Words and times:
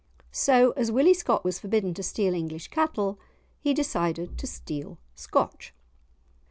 So 0.31 0.71
as 0.71 0.91
Willie 0.91 1.13
Scott 1.13 1.45
was 1.45 1.59
forbidden 1.59 1.93
to 1.93 2.01
steal 2.01 2.33
English 2.33 2.69
cattle, 2.69 3.19
he 3.59 3.71
decided 3.71 4.35
to 4.39 4.47
steal 4.47 4.97
Scotch. 5.13 5.75